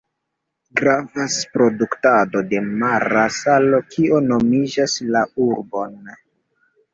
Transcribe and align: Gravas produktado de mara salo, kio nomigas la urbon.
Gravas 0.79 1.35
produktado 1.57 2.41
de 2.53 2.61
mara 2.85 3.27
salo, 3.41 3.81
kio 3.93 4.23
nomigas 4.31 4.97
la 5.17 5.23
urbon. 5.47 5.95